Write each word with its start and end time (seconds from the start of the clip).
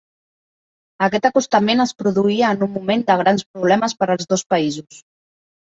Aquest 1.07 1.27
acostament 1.29 1.83
es 1.85 1.93
produïa 2.01 2.49
en 2.59 2.67
un 2.69 2.75
moment 2.79 3.07
de 3.11 3.21
grans 3.23 3.47
problemes 3.53 3.97
per 4.03 4.11
als 4.17 4.35
dos 4.35 4.51
països. 4.57 5.07